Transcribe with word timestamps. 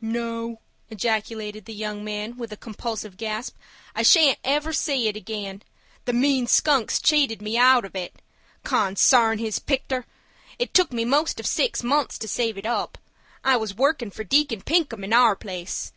"No," 0.00 0.58
ejaculated 0.90 1.66
the 1.66 1.72
young 1.72 2.02
man, 2.02 2.36
with 2.36 2.50
a 2.52 2.56
convulsive 2.56 3.16
gasp. 3.16 3.54
"I 3.94 4.02
shan't 4.02 4.40
ever 4.42 4.72
see 4.72 5.06
it 5.06 5.14
again. 5.14 5.62
The 6.04 6.12
mean 6.12 6.48
skunk's 6.48 7.00
cheated 7.00 7.40
me 7.40 7.56
out 7.56 7.84
of 7.84 7.94
it. 7.94 8.20
Consarn 8.64 9.38
his 9.38 9.60
picter! 9.60 10.04
It 10.58 10.74
took 10.74 10.92
me 10.92 11.04
most 11.04 11.44
six 11.44 11.84
months 11.84 12.18
to 12.18 12.26
save 12.26 12.58
it 12.58 12.66
up. 12.66 12.98
I 13.44 13.56
was 13.56 13.76
workin' 13.76 14.10
for 14.10 14.24
Deacon 14.24 14.62
Pinkham 14.62 15.04
in 15.04 15.12
our 15.12 15.36
place. 15.36 15.92